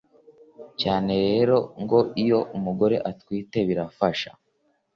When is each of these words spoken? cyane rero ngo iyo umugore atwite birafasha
cyane 0.81 1.13
rero 1.27 1.57
ngo 1.81 1.99
iyo 2.23 2.39
umugore 2.57 2.95
atwite 3.11 3.57
birafasha 3.69 4.31